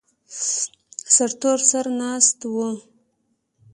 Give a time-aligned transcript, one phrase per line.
[1.15, 2.55] سرتور سر ناست و.